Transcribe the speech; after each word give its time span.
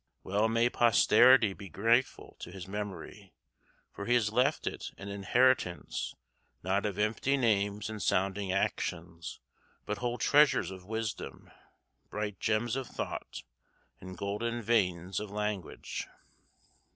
Well 0.23 0.49
may 0.49 0.67
posterity 0.67 1.53
be 1.53 1.69
grateful 1.69 2.35
to 2.39 2.49
his 2.51 2.67
memory, 2.67 3.35
for 3.91 4.07
he 4.07 4.15
has 4.15 4.33
left 4.33 4.65
it 4.65 4.89
an 4.97 5.09
inheritance 5.09 6.15
not 6.63 6.87
of 6.87 6.97
empty 6.97 7.37
names 7.37 7.87
and 7.87 8.01
sounding 8.01 8.51
actions, 8.51 9.39
but 9.85 9.99
whole 9.99 10.17
treasures 10.17 10.71
of 10.71 10.85
wisdom, 10.87 11.51
bright 12.09 12.39
gems 12.39 12.75
of 12.75 12.87
thought, 12.87 13.43
and 13.99 14.17
golden 14.17 14.63
veins 14.63 15.19
of 15.19 15.29
language. 15.29 16.07